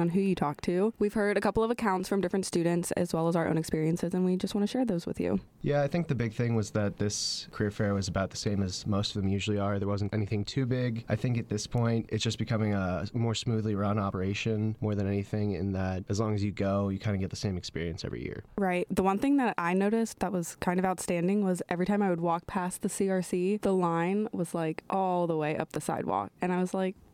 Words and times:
on 0.00 0.10
who 0.10 0.20
you 0.20 0.34
talk 0.34 0.60
to. 0.62 0.92
We've 0.98 1.14
heard 1.14 1.36
a 1.36 1.40
couple 1.40 1.62
of 1.62 1.70
accounts 1.70 2.08
from 2.08 2.20
different 2.20 2.46
students 2.46 2.90
as 2.92 3.12
well 3.12 3.28
as 3.28 3.36
our 3.36 3.46
own 3.48 3.58
experiences, 3.58 4.14
and 4.14 4.24
we 4.24 4.36
just 4.36 4.54
want 4.54 4.66
to 4.66 4.70
share 4.70 4.84
those 4.84 5.06
with 5.06 5.20
you. 5.20 5.40
Yeah, 5.62 5.82
I 5.82 5.88
think 5.88 6.08
the 6.08 6.14
big 6.14 6.32
thing 6.32 6.54
was 6.54 6.70
that 6.72 6.98
this 6.98 7.48
career 7.52 7.70
fair 7.70 7.94
was 7.94 8.08
about 8.08 8.30
the 8.30 8.36
same 8.36 8.62
as 8.62 8.86
most 8.86 9.14
of 9.14 9.22
them 9.22 9.28
usually 9.30 9.58
are. 9.58 9.78
There 9.78 9.88
wasn't 9.88 10.14
anything 10.14 10.44
too 10.44 10.66
big. 10.66 11.04
I 11.08 11.16
think 11.16 11.38
at 11.38 11.48
this 11.48 11.66
point, 11.66 12.08
it's 12.10 12.22
just 12.22 12.38
becoming 12.38 12.74
a 12.74 13.06
more 13.12 13.34
smoothly 13.34 13.74
run 13.74 13.98
operation 13.98 14.76
more 14.80 14.94
than 14.94 15.06
anything, 15.06 15.52
in 15.52 15.72
that 15.72 16.04
as 16.08 16.20
long 16.20 16.34
as 16.34 16.44
you 16.44 16.52
go, 16.52 16.88
you 16.88 16.98
kind 16.98 17.14
of 17.14 17.20
get 17.20 17.30
the 17.30 17.36
same 17.36 17.56
experience 17.56 18.04
every 18.04 18.22
year. 18.22 18.44
Right. 18.58 18.86
The 18.90 19.02
one 19.02 19.18
thing 19.18 19.36
that 19.38 19.54
I 19.58 19.74
noticed 19.74 20.20
that 20.20 20.32
was 20.32 20.56
kind 20.56 20.78
of 20.78 20.84
outstanding 20.84 21.44
was 21.44 21.62
every 21.68 21.86
time 21.86 22.02
I 22.02 22.10
would 22.10 22.20
walk 22.20 22.46
past 22.46 22.82
the 22.82 22.88
CRC, 22.88 23.60
the 23.62 23.72
line 23.72 24.28
was 24.32 24.54
like 24.54 24.82
all 24.90 25.26
the 25.26 25.36
way 25.36 25.56
up 25.56 25.72
the 25.72 25.80
sidewalk. 25.80 26.30
And 26.40 26.52
I 26.52 26.60
was 26.60 26.74
like, 26.74 26.94
"Hmm, 26.96 27.05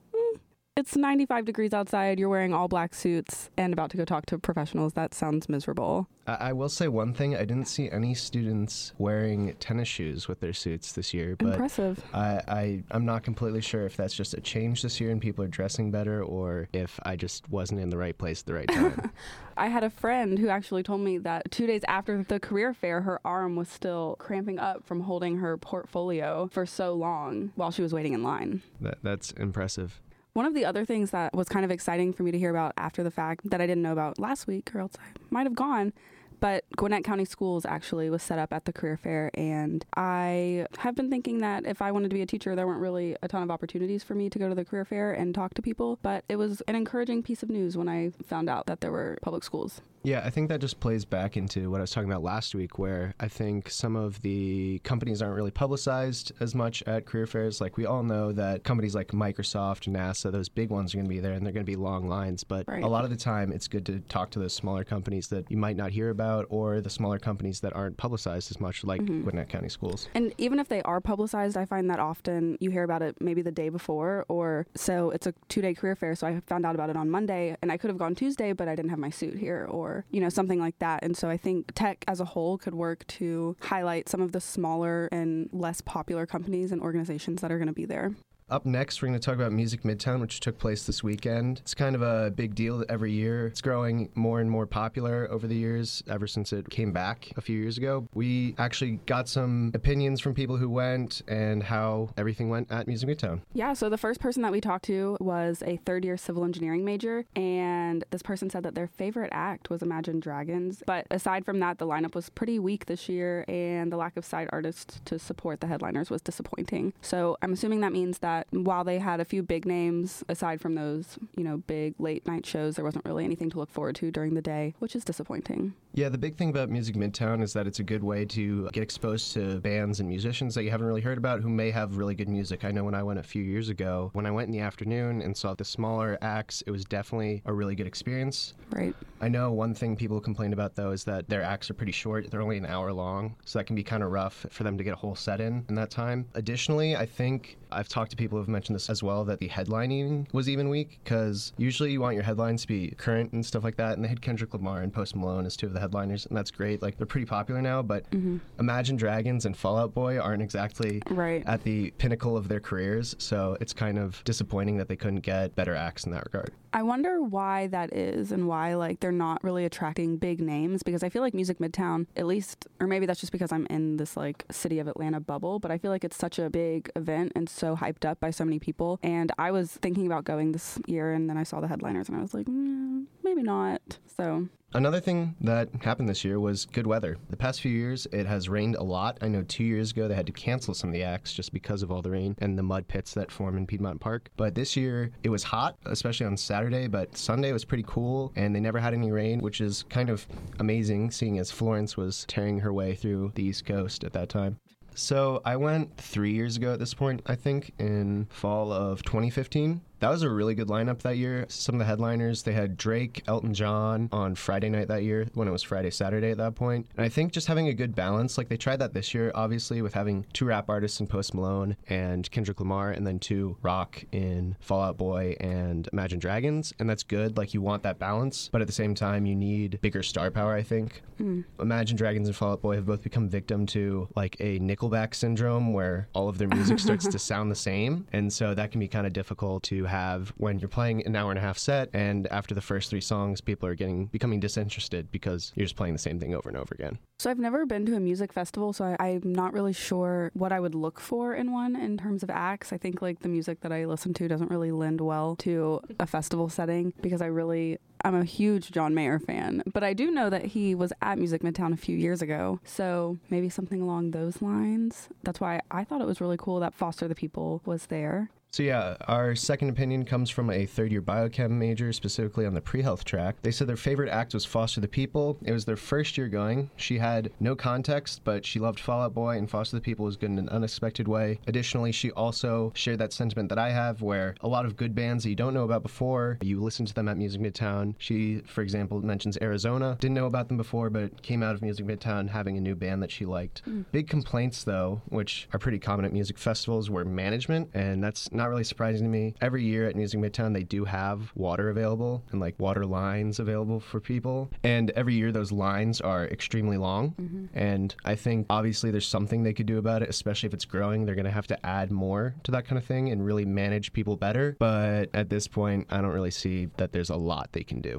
it's 0.75 0.97
95 0.97 1.45
degrees 1.45 1.75
outside. 1.75 2.19
You're 2.19 2.31
wearing 2.31 2.55
all 2.55 2.67
black 2.67 2.95
suits 2.95 3.51
and 3.59 3.73
about 3.73 3.91
to 3.91 3.97
go 3.97 4.05
talk 4.05 4.25
to 4.27 4.39
professionals. 4.39 4.95
That 4.95 5.13
sounds 5.13 5.49
miserable. 5.49 6.09
I, 6.27 6.35
I 6.35 6.53
will 6.55 6.71
say 6.71 6.89
one 6.89 7.13
thing: 7.13 7.37
I 7.37 7.45
didn't 7.45 7.67
see 7.67 7.91
any 7.91 8.15
students 8.15 8.93
wearing 8.97 9.55
tennis 9.61 9.89
shoes 9.89 10.29
with 10.29 10.41
their 10.41 10.55
suits 10.55 10.93
this 10.93 11.13
year, 11.13 11.37
but 11.37 11.49
Impressive. 11.49 12.03
I, 12.15 12.41
I 12.49 12.83
I'm 12.91 13.05
not 13.05 13.23
completely 13.23 13.61
sure 13.61 13.85
if 13.85 13.97
that's 13.97 14.15
just 14.15 14.33
a 14.35 14.41
change 14.41 14.83
this 14.83 15.01
year 15.01 15.11
and 15.11 15.21
people 15.21 15.45
are 15.45 15.49
dressing 15.49 15.91
better, 15.91 16.23
or 16.23 16.69
if 16.73 16.99
I 17.03 17.17
just 17.17 17.49
wasn't 17.51 17.81
in 17.81 17.91
the 17.91 17.99
right 17.99 18.17
place 18.17 18.41
at 18.41 18.47
the 18.47 18.55
right 18.55 18.69
time. 18.69 19.13
I 19.57 19.69
had 19.69 19.85
a 19.85 19.91
friend 19.91 20.39
who 20.39 20.49
actually 20.49 20.83
told 20.83 21.03
me 21.03 21.19
that 21.19 21.51
two 21.51 21.67
days 21.67 21.83
after 21.87 22.23
the 22.23 22.41
career 22.41 22.73
fair, 22.73 23.03
her 23.03 23.21
arm 23.25 23.57
was 23.57 23.69
still 23.69 24.17
cramping 24.19 24.59
up 24.59 24.87
from 24.87 25.01
holding 25.01 25.37
her 25.39 25.59
portfolio 25.59 26.49
for 26.51 26.65
so 26.65 26.95
long 26.95 27.53
while 27.57 27.71
she 27.71 27.83
was 27.83 27.93
waiting 27.93 28.15
in 28.15 28.23
line. 28.23 28.63
that, 28.81 28.99
that's 29.03 29.33
impressive. 29.33 30.01
One 30.35 30.47
of 30.47 30.55
the 30.55 30.65
other 30.65 30.87
things 30.87 31.11
that 31.11 31.35
was 31.35 31.49
kind 31.49 31.65
of 31.65 31.71
exciting 31.71 32.15
for 32.15 32.23
me 32.23 32.31
to 32.31 32.39
hear 32.39 32.51
about 32.51 32.73
after 32.79 33.03
the 33.03 33.11
fact 33.11 33.51
that 33.51 33.61
I 33.61 33.67
didn't 33.67 33.83
know 33.83 33.93
about 33.93 34.19
last 34.19 34.47
week, 34.47 34.75
or 34.75 34.81
else 34.81 34.95
I 34.99 35.19
might 35.31 35.45
have 35.45 35.55
gone. 35.55 35.93
But 36.41 36.65
Gwinnett 36.77 37.05
County 37.05 37.25
Schools 37.25 37.65
actually 37.65 38.11
was 38.11 38.21
set 38.23 38.39
up 38.39 38.53
at 38.53 38.65
the 38.65 38.73
career 38.73 38.97
fair, 38.97 39.31
and 39.35 39.85
I 39.95 40.67
have 40.79 40.97
been 40.97 41.09
thinking 41.09 41.39
that 41.39 41.67
if 41.67 41.81
I 41.81 41.93
wanted 41.93 42.09
to 42.11 42.15
be 42.15 42.23
a 42.23 42.27
teacher, 42.27 42.57
there 42.57 42.67
weren't 42.67 42.81
really 42.81 43.15
a 43.23 43.29
ton 43.29 43.43
of 43.43 43.51
opportunities 43.51 44.03
for 44.03 44.15
me 44.15 44.29
to 44.31 44.39
go 44.39 44.49
to 44.49 44.55
the 44.55 44.65
career 44.65 44.85
fair 44.85 45.13
and 45.13 45.35
talk 45.35 45.55
to 45.55 45.63
people. 45.63 45.99
But 46.03 46.25
it 46.29 46.37
was 46.37 46.61
an 46.63 46.75
encouraging 46.75 47.23
piece 47.23 47.43
of 47.45 47.51
news 47.51 47.77
when 47.77 47.89
I 47.89 48.11
found 48.27 48.49
out 48.49 48.67
that 48.67 48.81
there 48.81 48.91
were 48.91 49.19
public 49.23 49.45
schools. 49.45 49.83
Yeah, 50.05 50.23
I 50.25 50.31
think 50.31 50.49
that 50.49 50.61
just 50.61 50.81
plays 50.81 51.05
back 51.05 51.37
into 51.37 51.71
what 51.71 51.79
I 51.79 51.83
was 51.83 51.91
talking 51.91 52.11
about 52.11 52.23
last 52.23 52.55
week, 52.55 52.79
where 52.79 53.15
I 53.21 53.29
think 53.29 53.71
some 53.71 53.97
of 53.97 54.21
the 54.23 54.81
companies 54.81 55.23
aren't 55.23 55.37
really 55.37 55.51
publicized 55.51 56.33
as 56.41 56.55
much 56.55 56.83
at 56.87 57.07
career 57.07 57.27
fairs. 57.27 57.61
Like, 57.61 57.77
we 57.77 57.87
all 57.87 58.03
know 58.03 58.33
that 58.33 58.65
companies 58.65 58.95
like 58.95 59.09
Microsoft, 59.09 59.91
NASA, 59.93 60.33
those 60.33 60.49
big 60.49 60.71
ones 60.71 60.95
are 60.95 60.99
going 60.99 61.07
to 61.07 61.15
be 61.15 61.21
there 61.21 61.33
and 61.33 61.45
they're 61.47 61.53
going 61.53 61.65
to 61.65 61.71
be 61.71 61.77
long 61.77 62.09
lines. 62.09 62.45
But 62.45 62.67
Right. 62.67 62.83
a 62.83 62.89
lot 62.89 63.05
of 63.05 63.11
the 63.11 63.17
time, 63.17 63.53
it's 63.53 63.69
good 63.69 63.87
to 63.87 64.01
talk 64.01 64.31
to 64.31 64.39
those 64.39 64.55
smaller 64.55 64.85
companies 64.85 65.29
that 65.29 65.51
you 65.51 65.57
might 65.57 65.77
not 65.77 65.91
hear 65.91 66.11
about 66.11 66.47
or 66.49 66.81
the 66.81 66.91
smaller 66.91 67.19
companies 67.19 67.61
that 67.61 67.75
aren't 67.75 67.97
publicized 67.97 68.51
as 68.51 68.61
much, 68.61 68.85
like 68.85 69.03
mm-hmm. 69.03 69.23
Gwinnett 69.23 69.49
County 69.49 69.69
Schools. 69.69 70.09
And 70.15 70.33
even 70.39 70.59
if 70.59 70.69
they 70.69 70.83
are 70.83 71.01
publicized, 71.01 71.57
I 71.57 71.65
find 71.65 71.89
that 71.91 72.01
often 72.01 72.57
you 72.61 72.71
hear 72.71 72.85
about 72.85 73.03
it 73.03 73.17
maybe 73.21 73.43
the 73.43 73.53
day 73.53 73.69
before, 73.69 74.25
or 74.29 74.67
so 74.75 75.11
it's 75.11 75.27
a 75.27 75.35
two 75.49 75.61
day 75.61 75.75
career 75.75 75.95
fair. 75.95 76.15
So 76.15 76.27
I 76.27 76.41
found 76.47 76.65
out 76.67 76.75
about 76.75 76.91
it 76.91 76.97
on 76.97 77.11
Monday, 77.11 77.57
and 77.63 77.71
I 77.71 77.77
could 77.77 77.91
have 77.91 77.99
gone 77.99 78.15
Tuesday, 78.15 78.53
but 78.53 78.69
I 78.69 78.75
didn't 78.75 78.91
have 78.91 78.99
my 78.99 79.11
suit 79.11 79.39
here, 79.39 79.67
or, 79.71 79.92
you 80.11 80.21
know, 80.21 80.29
something 80.29 80.59
like 80.59 80.79
that. 80.79 81.03
And 81.03 81.17
so 81.17 81.29
I 81.29 81.37
think 81.37 81.73
tech 81.75 82.05
as 82.09 82.21
a 82.21 82.25
whole 82.25 82.59
could 82.59 82.75
work 82.75 83.07
to 83.19 83.57
highlight 83.61 84.09
some 84.09 84.21
of 84.21 84.33
the 84.33 84.41
smaller 84.41 85.09
and 85.13 85.49
less 85.53 85.81
popular 85.81 86.27
companies 86.27 86.73
and 86.73 86.81
organizations 86.81 87.41
that 87.41 87.53
are 87.53 87.59
going 87.59 87.69
to 87.69 87.73
be 87.73 87.87
there. 87.87 88.13
Up 88.51 88.67
next, 88.67 89.01
we're 89.01 89.09
going 89.09 89.19
to 89.19 89.25
talk 89.25 89.35
about 89.35 89.51
Music 89.51 89.83
Midtown, 89.83 90.21
which 90.21 90.41
took 90.41 90.59
place 90.59 90.85
this 90.85 91.03
weekend. 91.03 91.61
It's 91.61 91.73
kind 91.73 91.95
of 91.95 92.03
a 92.03 92.31
big 92.31 92.55
deal 92.55 92.85
every 92.91 93.11
year. 93.13 93.47
It's 93.47 93.63
growing 93.63 94.11
more 94.15 94.41
and 94.41 94.51
more 94.51 94.67
popular 94.67 95.27
over 95.31 95.47
the 95.47 95.57
years, 95.57 96.03
ever 96.07 96.27
since 96.27 96.53
it 96.53 96.69
came 96.69 96.93
back 96.93 97.33
a 97.39 97.41
few 97.41 97.59
years 97.59 97.79
ago. 97.79 98.07
We 98.13 98.55
actually 98.59 99.01
got 99.07 99.27
some 99.27 99.71
opinions 99.73 100.21
from 100.21 100.35
people 100.35 100.59
who 100.59 100.69
went 100.69 101.23
and 101.29 101.63
how 101.63 102.11
everything 102.19 102.51
went 102.51 102.71
at 102.71 102.87
Music 102.87 103.09
Midtown. 103.09 103.41
Yeah, 103.55 103.73
so 103.73 103.89
the 103.89 103.97
first 103.97 104.21
person 104.21 104.43
that 104.43 104.53
we 104.53 104.61
talked 104.61 104.85
to 104.85 105.17
was 105.19 105.63
a 105.67 105.79
third 105.79 106.05
year 106.05 106.19
civil 106.19 106.45
engineering 106.45 106.85
major, 106.85 107.25
and 107.35 108.05
this 108.11 108.23
person 108.23 108.51
said 108.51 108.65
that 108.65 108.75
their 108.75 108.87
favorite 108.87 109.31
act 109.33 109.71
was 109.71 109.81
Imagine 109.81 110.21
Dragons. 110.21 110.83
But 110.87 111.07
aside 111.11 111.47
from 111.47 111.59
that, 111.61 111.79
the 111.79 111.87
lineup 111.87 112.15
was 112.15 112.29
pretty 112.29 112.59
weak 112.59 112.85
this 112.85 113.09
year, 113.09 113.47
and 113.49 113.91
the 113.91 113.97
lack 113.97 114.19
of 114.19 114.27
side 114.27 114.51
artists 114.53 115.01
to 115.07 115.19
support 115.19 115.61
the 115.61 115.69
headliners 115.69 116.11
was 116.11 116.21
disappointing. 116.21 116.93
So 117.01 117.39
I'm 117.41 117.55
assuming 117.55 117.81
that 117.81 117.93
means 117.93 118.19
that 118.19 118.42
while 118.51 118.85
they 118.85 118.99
had 118.99 119.21
a 119.21 119.25
few 119.25 119.43
big 119.43 119.67
names, 119.67 120.25
aside 120.29 120.61
from 120.61 120.75
those, 120.75 121.19
you 121.37 121.45
know, 121.45 121.59
big 121.59 121.95
late 121.99 122.27
night 122.27 122.47
shows, 122.47 122.77
there 122.77 122.85
wasn't 122.85 123.05
really 123.05 123.25
anything 123.25 123.51
to 123.51 123.59
look 123.59 123.71
forward 123.71 123.97
to 123.97 124.11
during 124.11 124.35
the 124.35 124.43
day, 124.43 124.75
which 124.79 124.97
is 124.97 125.05
disappointing. 125.05 125.75
Yeah, 125.95 126.09
the 126.09 126.19
big 126.19 126.37
thing 126.37 126.49
about 126.49 126.71
Music 126.71 126.97
Midtown 126.97 127.43
is 127.43 127.53
that 127.53 127.67
it's 127.67 127.79
a 127.79 127.83
good 127.83 128.03
way 128.03 128.25
to 128.25 128.71
get 128.71 128.83
exposed 128.83 129.33
to 129.35 129.61
bands 129.61 130.01
and 130.01 130.09
musicians 130.09 130.55
that 130.55 130.65
you 130.65 130.71
haven't 130.71 130.87
really 130.87 131.03
heard 131.03 131.19
about 131.19 131.43
who 131.43 131.51
may 131.51 131.71
have 131.71 131.99
really 131.99 132.15
good 132.15 132.31
music. 132.31 132.65
I 132.65 132.71
know 132.71 132.85
when 132.85 132.95
I 132.95 133.03
went 133.03 133.19
a 133.19 133.23
few 133.23 133.43
years 133.43 133.69
ago, 133.69 134.11
when 134.15 134.25
I 134.25 134.31
went 134.31 134.47
in 134.47 134.53
the 134.53 134.61
afternoon 134.61 135.21
and 135.21 135.37
saw 135.37 135.55
the 135.55 135.65
smaller 135.65 136.17
acts, 136.23 136.63
it 136.67 136.71
was 136.71 136.85
definitely 136.87 137.43
a 137.45 137.53
really 137.53 137.75
good 137.75 137.87
experience. 137.87 138.55
Right. 138.71 138.95
I 139.21 139.29
know 139.29 139.53
one 139.53 139.75
thing 139.75 139.95
people 139.95 140.19
complain 140.19 140.55
about 140.55 140.75
though 140.75 140.93
is 140.93 141.05
that 141.05 141.29
their 141.29 141.43
acts 141.43 141.71
are 141.71 141.75
pretty 141.75 141.93
short. 141.93 142.31
They're 142.31 142.43
only 142.43 142.57
an 142.57 142.67
hour 142.67 142.91
long, 142.93 143.37
so 143.45 143.59
that 143.59 143.67
can 143.67 143.77
be 143.77 143.85
kind 143.85 144.03
of 144.03 144.11
rough 144.11 144.47
for 144.51 144.65
them 144.65 144.79
to 144.79 144.85
get 144.85 144.95
a 144.95 144.97
whole 144.97 145.15
set 145.15 145.43
in 145.43 145.65
in 145.69 145.75
that 145.75 145.91
time. 145.91 146.27
Additionally, 146.35 146.97
I 146.97 147.05
think 147.05 147.59
I've 147.71 147.89
talked 147.89 148.11
to 148.13 148.17
people 148.17 148.22
who've 148.31 148.49
mentioned 148.49 148.75
this 148.75 148.89
as 148.91 149.03
well 149.03 149.25
that 149.25 149.39
the 149.39 149.49
headlining 149.49 150.33
was 150.33 150.49
even 150.49 150.69
weak 150.69 150.99
because 151.05 151.53
usually 151.57 151.93
you 151.93 152.01
want 152.01 152.15
your 152.15 152.25
headlines 152.25 152.63
to 152.63 152.69
be 152.69 152.91
current 152.97 153.33
and 153.33 153.45
stuff 153.45 153.65
like 153.65 153.77
that, 153.77 153.95
and 153.95 154.05
they 154.05 154.09
had 154.09 154.21
Kendrick 154.23 154.53
Lamar 154.55 154.83
and 154.83 154.93
Post 154.93 155.17
Malone 155.17 155.47
as 155.47 155.57
two 155.57 155.67
of 155.67 155.73
the 155.73 155.81
headliners, 155.81 156.27
and 156.27 156.37
that's 156.37 156.51
great. 156.51 156.83
Like 156.83 156.97
they're 156.97 157.07
pretty 157.07 157.27
popular 157.27 157.63
now, 157.63 157.83
but 157.83 158.11
mm-hmm. 158.11 158.39
Imagine 158.59 158.97
Dragons 158.97 159.45
and 159.45 159.57
Fall 159.57 159.77
Out 159.79 159.95
Boy 159.95 160.19
aren't 160.19 160.43
exactly 160.43 161.03
Right. 161.11 161.43
at 161.47 161.63
the 161.65 161.91
pinnacle 161.99 162.37
of 162.37 162.49
their 162.49 162.61
careers, 162.61 163.15
so 163.19 163.57
it's 163.61 163.73
kind 163.73 163.99
of 163.99 164.23
disappointing 164.25 164.77
that 164.79 164.89
they 164.89 164.97
couldn't 164.97 165.21
get 165.21 165.55
better 165.55 165.75
acts 165.75 166.05
in 166.05 166.13
that 166.13 166.25
regard. 166.25 166.53
I 166.75 166.83
wonder 166.83 167.23
why 167.23 167.67
that 167.69 167.93
is 167.93 168.33
and 168.33 168.49
why 168.49 168.75
like 168.75 169.01
they're 169.01 169.13
not 169.13 169.45
really 169.45 169.67
attracting 169.67 170.17
big 170.17 170.41
names 170.41 170.83
because 170.83 171.03
I 171.03 171.11
feel 171.11 171.21
like 171.21 171.35
Music 171.35 171.59
Midtown 171.59 172.07
at 172.17 172.27
least 172.27 172.67
or 172.81 172.87
maybe 172.87 173.05
that's 173.05 173.21
just 173.21 173.31
because 173.33 173.53
I'm 173.53 173.67
in 173.67 173.99
this 173.99 174.17
like 174.17 174.45
city 174.51 174.79
of 174.79 174.89
Atlanta 174.89 175.21
bubble 175.21 175.59
but 175.59 175.71
I 175.71 175.77
feel 175.77 175.91
like 175.91 176.03
it's 176.03 176.17
such 176.17 176.39
a 176.39 176.49
big 176.49 176.91
event 176.97 177.33
and 177.37 177.47
so 177.47 177.77
hyped 177.77 178.07
up 178.07 178.12
by 178.21 178.31
so 178.31 178.45
many 178.45 178.59
people 178.59 178.99
and 179.03 179.33
I 179.39 179.51
was 179.51 179.73
thinking 179.73 180.07
about 180.07 180.25
going 180.25 180.53
this 180.53 180.79
year 180.87 181.13
and 181.13 181.29
then 181.29 181.37
I 181.37 181.43
saw 181.43 181.61
the 181.61 181.69
headliners 181.69 182.09
and 182.09 182.19
I 182.19 182.23
was 182.23 182.35
like 182.35 182.47
mm, 182.47 183.05
maybe 183.23 183.43
not 183.43 183.99
so 184.17 184.49
Another 184.75 185.01
thing 185.01 185.37
that 185.43 185.69
happened 185.83 186.09
this 186.09 186.25
year 186.25 186.41
was 186.41 186.65
good 186.65 186.87
weather. 186.87 187.19
The 187.29 187.37
past 187.37 187.61
few 187.61 187.71
years, 187.71 188.07
it 188.11 188.25
has 188.25 188.49
rained 188.49 188.77
a 188.77 188.83
lot. 188.83 189.19
I 189.21 189.29
know 189.29 189.43
two 189.43 189.65
years 189.65 189.91
ago 189.91 190.09
they 190.09 190.15
had 190.15 190.27
to 190.27 190.33
cancel 190.33 190.73
some 190.73 190.89
of 190.89 190.95
the 190.95 191.03
acts 191.03 191.35
just 191.35 191.53
because 191.53 191.83
of 191.83 191.91
all 191.91 192.01
the 192.01 192.11
rain 192.11 192.35
and 192.39 192.59
the 192.59 192.63
mud 192.63 192.89
pits 192.89 193.13
that 193.13 193.31
form 193.31 193.59
in 193.59 193.67
Piedmont 193.67 194.01
Park. 194.01 194.31
But 194.39 194.55
this 194.55 194.75
year, 194.75 195.11
it 195.23 195.29
was 195.29 195.43
hot, 195.43 195.77
especially 195.85 196.25
on 196.25 196.39
Saturday, 196.39 196.87
but 196.87 197.19
Sunday 197.19 197.53
was 197.53 197.67
pretty 197.67 197.85
cool 197.87 198.33
and 198.35 198.57
they 198.57 198.61
never 198.61 198.79
had 198.79 198.95
any 198.95 199.13
rain, 199.13 199.41
which 199.41 199.61
is 199.61 199.85
kind 199.91 200.09
of 200.09 200.27
amazing 200.59 201.11
seeing 201.11 201.39
as 201.39 201.51
Florence 201.51 201.99
was 201.99 202.25
tearing 202.27 202.61
her 202.61 202.73
way 202.73 202.95
through 202.95 203.33
the 203.35 203.45
East 203.45 203.67
Coast 203.67 204.05
at 204.05 204.15
that 204.15 204.31
time. 204.31 204.59
So 204.95 205.41
I 205.45 205.57
went 205.57 205.97
three 205.97 206.33
years 206.33 206.57
ago 206.57 206.73
at 206.73 206.79
this 206.79 206.95
point, 206.95 207.23
I 207.27 207.35
think, 207.35 207.73
in 207.79 208.27
fall 208.31 208.73
of 208.73 209.03
2015. 209.03 209.81
That 210.03 210.11
was 210.11 210.23
a 210.23 210.31
really 210.31 210.57
good 210.57 210.67
lineup 210.67 210.99
that 211.03 211.17
year. 211.17 211.47
Some 211.47 211.77
of 211.77 211.79
the 211.79 211.85
headliners, 211.85 212.43
they 212.43 212.55
had 212.55 212.77
Drake, 212.77 213.23
Elton 213.29 213.55
John 213.55 214.09
on 214.11 214.35
Friday 214.35 214.69
night 214.69 214.89
that 214.89 215.05
year 215.05 215.29
when 215.35 215.47
it 215.47 215.53
was 215.53 215.63
Friday, 215.63 215.91
Saturday 215.91 216.33
at 216.33 216.39
that 216.39 216.57
point. 216.57 216.89
And 216.97 217.07
I 217.07 217.09
think 217.09 217.31
just 217.31 217.47
having 217.47 217.69
a 217.69 217.73
good 217.73 217.95
balance, 217.95 218.37
like 218.37 218.49
they 218.49 218.57
tried 218.57 218.81
that 218.81 218.95
this 218.95 219.15
year, 219.15 219.31
obviously, 219.37 219.81
with 219.81 219.95
having 219.95 220.27
two 220.33 220.45
rap 220.45 220.69
artists 220.69 220.99
in 220.99 221.07
Post 221.07 221.35
Malone 221.35 221.77
and 221.87 222.29
Kendrick 222.33 222.59
Lamar, 222.59 222.91
and 222.91 223.07
then 223.07 223.21
two 223.21 223.57
rock 223.63 224.03
in 224.11 224.57
Fall 224.59 224.83
Out 224.83 224.99
Boy 224.99 225.37
and 225.39 225.89
Imagine 225.93 226.19
Dragons. 226.19 226.75
And 226.81 226.91
that's 226.91 227.05
good. 227.05 227.37
Like 227.37 227.55
you 227.55 227.63
want 227.63 227.85
that 227.85 228.01
balance. 228.01 228.49
But 228.51 228.61
at 228.61 228.67
the 228.67 228.73
same 228.73 228.97
time, 228.97 229.25
you 229.25 229.37
need 229.37 229.81
bigger 229.83 230.03
star 230.03 230.33
power, 230.33 230.53
I 230.53 230.65
think. 230.65 231.01
Hmm. 231.19 231.43
Imagine 231.61 231.97
Dragons 231.97 232.27
and 232.27 232.37
Fall 232.37 232.55
Out 232.55 232.63
Boy 232.63 232.75
have 232.75 232.87
both 232.87 233.05
become 233.05 233.29
victim 233.29 233.67
to 233.67 234.09
like 234.17 234.35
a 234.41 234.59
Nickelback 234.59 235.15
syndrome 235.15 235.73
where 235.73 236.09
all 236.13 236.29
of 236.29 236.39
their 236.39 236.49
music 236.49 236.81
starts 236.81 237.07
to 237.07 237.19
sound 237.21 237.53
the 237.53 237.55
same. 237.55 238.09
And 238.13 238.33
so 238.33 238.53
that 238.53 238.73
can 238.73 238.81
be 238.81 238.89
kind 238.89 239.07
of 239.07 239.13
difficult 239.13 239.63
to 239.65 239.92
have 239.93 240.33
when 240.39 240.59
you're 240.59 240.69
playing 240.69 241.07
an 241.07 241.15
hour 241.15 241.31
and 241.31 241.39
a 241.39 241.43
half 241.43 241.59
set 241.59 241.91
and 241.93 242.27
after 242.29 242.55
the 242.55 242.61
first 242.61 242.89
three 242.89 243.01
songs 243.01 243.41
people 243.41 243.69
are 243.69 243.75
getting 243.75 244.07
becoming 244.07 244.41
disinterested 244.41 245.13
because 245.13 245.53
you're 245.55 245.67
just 245.67 245.77
playing 245.77 245.93
the 245.93 245.99
same 245.99 246.19
thing 246.19 246.35
over 246.35 246.49
and 246.49 246.57
over 246.57 246.75
again. 246.75 246.99
So 247.19 247.31
I've 247.31 247.39
never 247.39 247.67
been 247.67 247.87
to 247.87 247.95
a 247.95 248.01
music 248.01 248.33
festival, 248.33 248.73
so 248.73 248.97
I, 248.99 249.07
I'm 249.07 249.33
not 249.33 249.53
really 249.53 249.73
sure 249.73 250.31
what 250.35 250.51
I 250.51 250.59
would 250.59 250.75
look 250.75 250.99
for 250.99 251.35
in 251.35 251.53
one 251.53 251.77
in 251.77 251.97
terms 251.97 252.23
of 252.23 252.31
acts. 252.31 252.73
I 252.73 252.79
think 252.79 253.01
like 253.01 253.21
the 253.21 253.29
music 253.29 253.61
that 253.61 253.71
I 253.71 253.85
listen 253.85 254.13
to 254.15 254.27
doesn't 254.27 254.51
really 254.51 254.73
lend 254.73 255.01
well 255.01 255.37
to 255.37 255.81
a 256.01 256.07
festival 256.07 256.49
setting 256.49 256.93
because 257.01 257.23
I 257.23 257.27
really 257.27 257.79
I'm 258.05 258.17
a 258.17 258.25
huge 258.25 258.73
John 258.73 258.95
Mayer 258.95 259.19
fan, 259.19 259.63
but 259.73 259.85
I 259.85 259.93
do 259.93 260.11
know 260.11 260.29
that 260.31 260.47
he 260.47 260.75
was 260.75 260.93
at 261.01 261.19
Music 261.19 261.43
Midtown 261.43 261.73
a 261.73 261.77
few 261.77 261.97
years 261.97 262.21
ago. 262.21 262.59
So 262.65 263.19
maybe 263.31 263.49
something 263.49 263.81
along 263.81 264.11
those 264.11 264.43
lines. 264.43 265.09
That's 265.23 265.41
why 265.41 265.61
I 265.71 265.85
thought 265.85 266.01
it 266.01 266.07
was 266.07 266.21
really 266.21 266.37
cool 266.37 266.59
that 266.61 266.75
Foster 266.75 267.07
the 267.07 267.15
People 267.15 267.63
was 267.65 267.87
there. 267.87 268.31
So 268.53 268.63
yeah, 268.63 268.97
our 269.09 269.35
second 269.35 269.71
opinion 269.71 270.05
comes 270.05 270.29
from 270.29 270.51
a 270.51 270.67
third-year 270.67 271.01
biochem 271.01 271.53
major, 271.53 271.91
specifically 271.91 272.45
on 272.45 272.53
the 272.53 272.61
pre-health 272.61 273.03
track. 273.03 273.37
They 273.41 273.51
said 273.51 273.67
their 273.67 273.79
favorite 273.79 274.11
act 274.11 274.35
was 274.35 274.45
Foster 274.45 274.83
the 274.83 274.89
People. 274.89 275.39
It 275.43 275.53
was 275.53 275.65
their 275.65 275.79
first 275.79 276.19
year 276.19 276.29
going. 276.29 276.69
She 276.77 276.99
had 276.99 277.33
no 277.41 277.57
context, 277.57 278.21
but 278.25 278.45
she 278.45 278.61
loved 278.61 278.79
Fall 278.79 279.01
Out 279.01 279.15
Boy, 279.15 279.39
and 279.39 279.49
Foster 279.49 279.77
the 279.77 279.81
People 279.81 280.05
was 280.05 280.19
good 280.19 280.29
in 280.29 280.39
an 280.39 280.51
unexpected 280.51 281.09
way. 281.09 281.41
Additionally, 281.47 281.93
she 281.93 282.11
also 282.11 282.73
shared 282.75 282.99
that 282.99 283.15
sentiment 283.15 283.49
that 283.49 283.57
I 283.59 283.71
have, 283.71 284.03
where 284.03 284.35
a 284.43 284.49
lot 284.49 284.67
of 284.67 284.77
good 284.77 284.95
bands 284.95 285.25
that 285.25 285.31
you 285.31 285.37
don't 285.37 285.55
know 285.55 285.65
about 285.65 285.83
before, 285.83 286.37
you 286.43 286.61
listen 286.61 286.85
to 286.85 286.93
them 286.93 287.09
at 287.09 287.17
Music 287.17 287.41
Midtown. 287.41 287.95
She, 287.97 288.41
for 288.41 288.61
example, 288.61 289.01
mentions 289.01 289.39
Arizona. 289.41 289.97
Didn't 289.99 290.15
know 290.15 290.27
about 290.27 290.49
them 290.49 290.59
before, 290.59 290.91
but 290.91 291.23
came 291.23 291.43
out 291.43 291.55
of 291.55 291.63
Music 291.63 291.87
Midtown 291.87 292.29
having 292.29 292.59
a 292.59 292.61
new 292.61 292.75
band 292.75 293.03
that 293.03 293.11
she 293.11 293.25
liked. 293.25 293.61
Hmm. 293.61 293.83
Big 293.93 294.11
complaints, 294.11 294.63
though, 294.63 295.01
which 295.09 295.49
are 295.55 295.59
pretty 295.59 295.79
common 295.79 296.05
at 296.05 296.13
music 296.13 296.37
festivals, 296.37 296.91
were 296.91 297.07
management, 297.07 297.71
and 297.73 298.05
that's 298.05 298.31
not 298.31 298.42
really 298.49 298.65
surprising 298.65 299.05
to 299.05 299.11
me. 299.11 299.35
Every 299.41 299.65
year 299.65 299.89
at 299.89 299.97
Music 299.97 300.21
Midtown, 300.21 300.55
they 300.55 300.63
do 300.63 300.85
have 300.85 301.33
water 301.35 301.71
available 301.71 302.23
and 302.31 302.41
like 302.41 302.59
water 302.59 302.87
lines 302.87 303.39
available 303.39 303.81
for 303.81 304.01
people. 304.01 304.51
And 304.63 304.91
every 304.91 305.15
year, 305.15 305.33
those 305.33 305.53
lines 305.53 306.01
are 306.01 306.27
extremely 306.27 306.77
long. 306.77 307.11
Mm-hmm. 307.13 307.47
And 307.55 307.95
I 308.05 308.15
think 308.15 308.47
obviously 308.51 308.91
there's 308.91 309.07
something 309.07 309.43
they 309.43 309.53
could 309.53 309.67
do 309.67 309.79
about 309.79 310.03
it, 310.03 310.09
especially 310.09 310.49
if 310.49 310.55
it's 310.55 310.65
growing. 310.65 311.05
They're 311.05 311.15
going 311.15 311.25
to 311.25 311.31
have 311.31 311.47
to 311.49 311.67
add 311.67 311.91
more 311.91 312.35
to 312.45 312.51
that 312.53 312.67
kind 312.67 312.79
of 312.79 312.85
thing 312.85 313.11
and 313.11 313.25
really 313.25 313.45
manage 313.45 313.93
people 313.93 314.17
better. 314.17 314.57
But 314.59 315.11
at 315.15 315.31
this 315.31 315.49
point, 315.49 315.87
I 315.91 315.97
don't 316.01 316.13
really 316.13 316.31
see 316.31 316.69
that 316.77 316.93
there's 316.93 317.11
a 317.11 317.17
lot 317.17 317.53
they 317.53 317.65
can 317.65 317.81
do. 317.81 317.99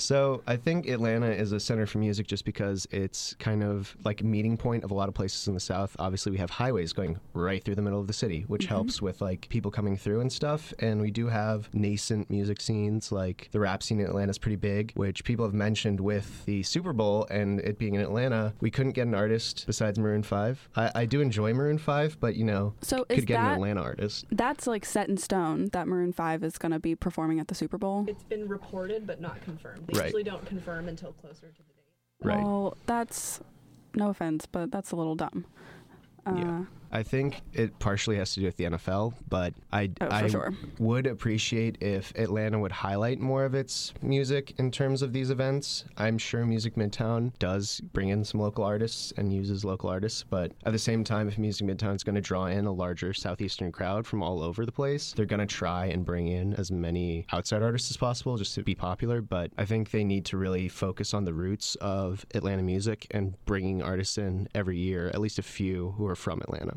So 0.00 0.42
I 0.46 0.56
think 0.56 0.88
Atlanta 0.88 1.30
is 1.30 1.52
a 1.52 1.60
center 1.60 1.86
for 1.86 1.98
music 1.98 2.26
just 2.26 2.44
because 2.44 2.86
it's 2.90 3.34
kind 3.34 3.62
of 3.62 3.96
like 4.04 4.22
a 4.22 4.24
meeting 4.24 4.56
point 4.56 4.82
of 4.82 4.90
a 4.90 4.94
lot 4.94 5.08
of 5.08 5.14
places 5.14 5.46
in 5.46 5.54
the 5.54 5.60
South. 5.60 5.94
Obviously, 5.98 6.32
we 6.32 6.38
have 6.38 6.50
highways 6.50 6.92
going 6.92 7.20
right 7.34 7.62
through 7.62 7.74
the 7.74 7.82
middle 7.82 8.00
of 8.00 8.06
the 8.06 8.12
city, 8.12 8.44
which 8.48 8.62
mm-hmm. 8.62 8.74
helps 8.74 9.02
with 9.02 9.20
like 9.20 9.48
people 9.50 9.70
coming 9.70 9.96
through 9.96 10.20
and 10.20 10.32
stuff. 10.32 10.72
And 10.78 11.00
we 11.00 11.10
do 11.10 11.26
have 11.26 11.72
nascent 11.74 12.30
music 12.30 12.60
scenes, 12.60 13.12
like 13.12 13.48
the 13.52 13.60
rap 13.60 13.82
scene 13.82 14.00
in 14.00 14.06
Atlanta 14.06 14.30
is 14.30 14.38
pretty 14.38 14.56
big, 14.56 14.92
which 14.94 15.22
people 15.24 15.44
have 15.44 15.54
mentioned 15.54 16.00
with 16.00 16.44
the 16.46 16.62
Super 16.62 16.92
Bowl 16.92 17.26
and 17.30 17.60
it 17.60 17.78
being 17.78 17.94
in 17.94 18.00
Atlanta. 18.00 18.54
We 18.60 18.70
couldn't 18.70 18.92
get 18.92 19.06
an 19.06 19.14
artist 19.14 19.64
besides 19.66 19.98
Maroon 19.98 20.22
Five. 20.22 20.68
I, 20.74 20.90
I 20.94 21.04
do 21.04 21.20
enjoy 21.20 21.52
Maroon 21.52 21.78
Five, 21.78 22.16
but 22.20 22.36
you 22.36 22.44
know, 22.44 22.74
So 22.80 23.04
could 23.04 23.18
is 23.18 23.24
get 23.26 23.40
an 23.40 23.46
Atlanta 23.46 23.82
artist. 23.82 24.24
that's 24.32 24.66
like 24.66 24.84
set 24.84 25.08
in 25.08 25.18
stone 25.18 25.68
that 25.72 25.86
Maroon 25.86 26.12
Five 26.12 26.42
is 26.42 26.56
going 26.56 26.72
to 26.72 26.78
be 26.78 26.94
performing 26.94 27.38
at 27.38 27.48
the 27.48 27.54
Super 27.54 27.76
Bowl? 27.76 28.06
It's 28.08 28.24
been 28.24 28.48
reported 28.48 29.06
but 29.06 29.20
not 29.20 29.40
confirmed. 29.42 29.89
They 29.92 29.98
Right. 29.98 30.06
usually 30.06 30.22
don't 30.24 30.44
confirm 30.46 30.88
until 30.88 31.12
closer 31.12 31.48
to 31.48 31.62
the 31.62 31.72
date. 31.74 32.24
Right. 32.24 32.42
Well, 32.42 32.76
that's 32.86 33.40
no 33.94 34.08
offense, 34.10 34.46
but 34.46 34.70
that's 34.70 34.92
a 34.92 34.96
little 34.96 35.14
dumb. 35.16 35.46
Uh, 36.26 36.34
Yeah. 36.36 36.64
I 36.92 37.02
think 37.02 37.40
it 37.52 37.78
partially 37.78 38.16
has 38.16 38.34
to 38.34 38.40
do 38.40 38.46
with 38.46 38.56
the 38.56 38.64
NFL, 38.64 39.14
but 39.28 39.54
I, 39.72 39.90
Oh, 40.00 40.08
I 40.10 40.28
sure. 40.28 40.52
would 40.78 41.06
appreciate 41.06 41.78
if 41.80 42.12
Atlanta 42.16 42.58
would 42.58 42.72
highlight 42.72 43.20
more 43.20 43.44
of 43.44 43.54
its 43.54 43.92
music 44.02 44.54
in 44.58 44.70
terms 44.70 45.02
of 45.02 45.12
these 45.12 45.30
events. 45.30 45.84
I'm 45.96 46.18
sure 46.18 46.44
Music 46.44 46.74
Midtown 46.74 47.32
does 47.38 47.80
bring 47.92 48.08
in 48.08 48.24
some 48.24 48.40
local 48.40 48.64
artists 48.64 49.12
and 49.16 49.32
uses 49.32 49.64
local 49.64 49.88
artists, 49.88 50.24
but 50.28 50.52
at 50.64 50.72
the 50.72 50.78
same 50.78 51.04
time, 51.04 51.28
if 51.28 51.38
Music 51.38 51.66
Midtown 51.66 51.94
is 51.94 52.02
going 52.02 52.14
to 52.16 52.20
draw 52.20 52.46
in 52.46 52.66
a 52.66 52.72
larger 52.72 53.12
southeastern 53.14 53.70
crowd 53.70 54.06
from 54.06 54.22
all 54.22 54.42
over 54.42 54.66
the 54.66 54.72
place, 54.72 55.12
they're 55.12 55.26
going 55.26 55.40
to 55.40 55.46
try 55.46 55.86
and 55.86 56.04
bring 56.04 56.26
in 56.28 56.54
as 56.54 56.70
many 56.72 57.26
outside 57.32 57.62
artists 57.62 57.90
as 57.90 57.96
possible 57.96 58.36
just 58.36 58.54
to 58.56 58.62
be 58.62 58.74
popular. 58.74 59.20
But 59.20 59.52
I 59.56 59.64
think 59.64 59.90
they 59.90 60.02
need 60.04 60.24
to 60.26 60.36
really 60.36 60.68
focus 60.68 61.14
on 61.14 61.24
the 61.24 61.34
roots 61.34 61.76
of 61.76 62.26
Atlanta 62.34 62.62
music 62.62 63.06
and 63.12 63.34
bringing 63.46 63.82
artists 63.82 64.18
in 64.18 64.48
every 64.54 64.78
year, 64.78 65.08
at 65.08 65.20
least 65.20 65.38
a 65.38 65.42
few 65.42 65.92
who 65.96 66.06
are 66.06 66.16
from 66.16 66.40
Atlanta. 66.40 66.74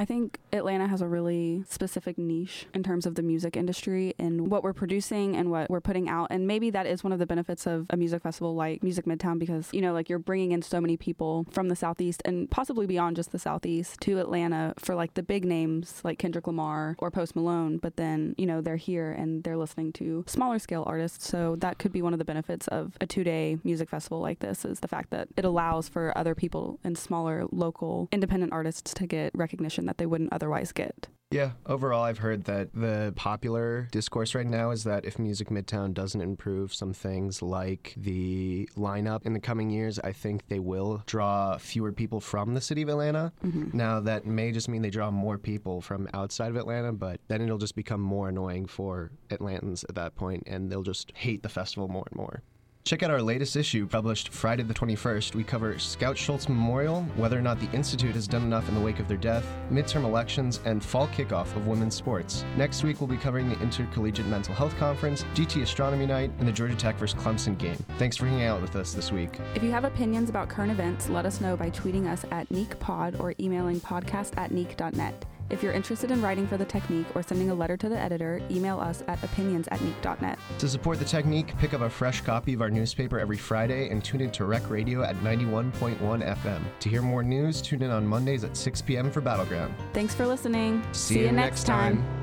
I 0.00 0.06
think 0.06 0.38
Atlanta 0.50 0.88
has 0.88 1.02
a 1.02 1.06
really 1.06 1.62
specific 1.68 2.16
niche 2.16 2.64
in 2.72 2.82
terms 2.82 3.04
of 3.04 3.16
the 3.16 3.22
music 3.22 3.54
industry 3.54 4.14
and 4.18 4.50
what 4.50 4.64
we're 4.64 4.72
producing 4.72 5.36
and 5.36 5.50
what 5.50 5.68
we're 5.68 5.82
putting 5.82 6.08
out. 6.08 6.28
And 6.30 6.46
maybe 6.46 6.70
that 6.70 6.86
is 6.86 7.04
one 7.04 7.12
of 7.12 7.18
the 7.18 7.26
benefits 7.26 7.66
of 7.66 7.84
a 7.90 7.98
music 7.98 8.22
festival 8.22 8.54
like 8.54 8.82
Music 8.82 9.04
Midtown 9.04 9.38
because, 9.38 9.68
you 9.74 9.82
know, 9.82 9.92
like 9.92 10.08
you're 10.08 10.18
bringing 10.18 10.52
in 10.52 10.62
so 10.62 10.80
many 10.80 10.96
people 10.96 11.44
from 11.50 11.68
the 11.68 11.76
Southeast 11.76 12.22
and 12.24 12.50
possibly 12.50 12.86
beyond 12.86 13.16
just 13.16 13.30
the 13.30 13.38
Southeast 13.38 14.00
to 14.00 14.18
Atlanta 14.18 14.72
for 14.78 14.94
like 14.94 15.12
the 15.12 15.22
big 15.22 15.44
names 15.44 16.00
like 16.02 16.18
Kendrick 16.18 16.46
Lamar 16.46 16.96
or 16.98 17.10
Post 17.10 17.36
Malone. 17.36 17.76
But 17.76 17.96
then, 17.96 18.34
you 18.38 18.46
know, 18.46 18.62
they're 18.62 18.76
here 18.76 19.12
and 19.12 19.44
they're 19.44 19.58
listening 19.58 19.92
to 19.94 20.24
smaller 20.26 20.58
scale 20.58 20.84
artists. 20.86 21.28
So 21.28 21.56
that 21.56 21.76
could 21.76 21.92
be 21.92 22.00
one 22.00 22.14
of 22.14 22.18
the 22.18 22.24
benefits 22.24 22.66
of 22.68 22.96
a 23.02 23.06
two 23.06 23.22
day 23.22 23.58
music 23.64 23.90
festival 23.90 24.20
like 24.20 24.38
this 24.38 24.64
is 24.64 24.80
the 24.80 24.88
fact 24.88 25.10
that 25.10 25.28
it 25.36 25.44
allows 25.44 25.90
for 25.90 26.16
other 26.16 26.34
people 26.34 26.78
and 26.82 26.96
smaller 26.96 27.44
local 27.52 28.08
independent 28.10 28.54
artists 28.54 28.94
to 28.94 29.06
get 29.06 29.30
recognition 29.34 29.89
that 29.90 29.98
they 29.98 30.06
wouldn't 30.06 30.32
otherwise 30.32 30.70
get. 30.70 31.08
Yeah, 31.32 31.52
overall, 31.66 32.02
I've 32.02 32.18
heard 32.18 32.44
that 32.44 32.70
the 32.74 33.12
popular 33.16 33.88
discourse 33.92 34.34
right 34.34 34.46
now 34.46 34.70
is 34.70 34.82
that 34.84 35.04
if 35.04 35.18
Music 35.18 35.48
Midtown 35.48 35.94
doesn't 35.94 36.20
improve 36.20 36.72
some 36.74 36.92
things 36.92 37.40
like 37.40 37.94
the 37.96 38.68
lineup 38.76 39.26
in 39.26 39.32
the 39.32 39.40
coming 39.40 39.70
years, 39.70 40.00
I 40.00 40.12
think 40.12 40.48
they 40.48 40.58
will 40.58 41.02
draw 41.06 41.56
fewer 41.58 41.92
people 41.92 42.20
from 42.20 42.54
the 42.54 42.60
city 42.60 42.82
of 42.82 42.88
Atlanta. 42.88 43.32
Mm-hmm. 43.44 43.76
Now, 43.76 44.00
that 44.00 44.26
may 44.26 44.50
just 44.50 44.68
mean 44.68 44.82
they 44.82 44.90
draw 44.90 45.10
more 45.12 45.38
people 45.38 45.80
from 45.80 46.08
outside 46.14 46.50
of 46.50 46.56
Atlanta, 46.56 46.92
but 46.92 47.20
then 47.28 47.40
it'll 47.42 47.58
just 47.58 47.76
become 47.76 48.00
more 48.00 48.28
annoying 48.28 48.66
for 48.66 49.12
Atlantans 49.28 49.84
at 49.88 49.94
that 49.94 50.16
point, 50.16 50.44
and 50.46 50.70
they'll 50.70 50.82
just 50.82 51.12
hate 51.14 51.44
the 51.44 51.48
festival 51.48 51.86
more 51.86 52.06
and 52.10 52.16
more. 52.16 52.42
Check 52.84 53.02
out 53.02 53.10
our 53.10 53.22
latest 53.22 53.56
issue, 53.56 53.86
published 53.86 54.30
Friday 54.30 54.62
the 54.62 54.74
21st. 54.74 55.34
We 55.34 55.44
cover 55.44 55.78
Scout 55.78 56.16
Schultz 56.16 56.48
Memorial, 56.48 57.02
whether 57.14 57.38
or 57.38 57.42
not 57.42 57.60
the 57.60 57.70
Institute 57.72 58.14
has 58.14 58.26
done 58.26 58.42
enough 58.42 58.68
in 58.68 58.74
the 58.74 58.80
wake 58.80 58.98
of 58.98 59.06
their 59.06 59.18
death, 59.18 59.46
midterm 59.70 60.04
elections, 60.04 60.60
and 60.64 60.82
fall 60.82 61.06
kickoff 61.08 61.54
of 61.54 61.66
women's 61.66 61.94
sports. 61.94 62.44
Next 62.56 62.82
week, 62.82 63.00
we'll 63.00 63.06
be 63.06 63.16
covering 63.16 63.48
the 63.48 63.60
Intercollegiate 63.60 64.26
Mental 64.26 64.54
Health 64.54 64.76
Conference, 64.76 65.24
GT 65.34 65.62
Astronomy 65.62 66.06
Night, 66.06 66.32
and 66.38 66.48
the 66.48 66.52
Georgia 66.52 66.74
Tech 66.74 66.96
vs. 66.96 67.20
Clemson 67.20 67.56
game. 67.56 67.76
Thanks 67.98 68.16
for 68.16 68.26
hanging 68.26 68.44
out 68.44 68.62
with 68.62 68.74
us 68.74 68.92
this 68.92 69.12
week. 69.12 69.38
If 69.54 69.62
you 69.62 69.70
have 69.70 69.84
opinions 69.84 70.30
about 70.30 70.48
current 70.48 70.72
events, 70.72 71.08
let 71.08 71.26
us 71.26 71.40
know 71.40 71.56
by 71.56 71.70
tweeting 71.70 72.08
us 72.10 72.24
at 72.32 72.48
niquepod 72.48 73.20
or 73.20 73.34
emailing 73.38 73.78
podcast 73.80 74.36
at 74.36 74.50
nique.net. 74.50 75.26
If 75.50 75.62
you're 75.62 75.72
interested 75.72 76.10
in 76.10 76.22
writing 76.22 76.46
for 76.46 76.56
the 76.56 76.64
Technique 76.64 77.06
or 77.14 77.22
sending 77.22 77.50
a 77.50 77.54
letter 77.54 77.76
to 77.76 77.88
the 77.88 77.98
editor, 77.98 78.40
email 78.50 78.78
us 78.78 79.02
at 79.08 79.22
opinions 79.24 79.68
at 79.68 79.80
nique.net. 79.80 80.38
To 80.58 80.68
support 80.68 80.98
the 80.98 81.04
technique, 81.04 81.56
pick 81.58 81.74
up 81.74 81.80
a 81.80 81.90
fresh 81.90 82.20
copy 82.20 82.54
of 82.54 82.62
our 82.62 82.70
newspaper 82.70 83.18
every 83.18 83.36
Friday 83.36 83.90
and 83.90 84.02
tune 84.02 84.20
in 84.20 84.30
to 84.32 84.44
WREK 84.44 84.70
Radio 84.70 85.02
at 85.02 85.16
91.1 85.16 85.98
FM. 85.98 86.62
To 86.78 86.88
hear 86.88 87.02
more 87.02 87.22
news, 87.22 87.60
tune 87.60 87.82
in 87.82 87.90
on 87.90 88.06
Mondays 88.06 88.44
at 88.44 88.56
6 88.56 88.82
p.m. 88.82 89.10
for 89.10 89.20
Battleground. 89.20 89.74
Thanks 89.92 90.14
for 90.14 90.26
listening. 90.26 90.82
See 90.92 91.20
you 91.20 91.32
next 91.32 91.64
time. 91.64 92.19